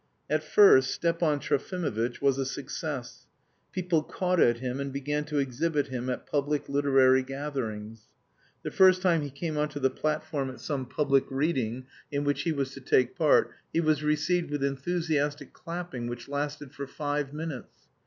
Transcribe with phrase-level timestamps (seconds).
[0.31, 3.27] At first Stepan Trofimovitch was a success.
[3.71, 8.07] People caught at him and began to exhibit him at public literary gatherings.
[8.63, 12.41] The first time he came on to the platform at some public reading in which
[12.41, 17.31] he was to take part, he was received with enthusiastic clapping which lasted for five
[17.31, 17.81] minutes.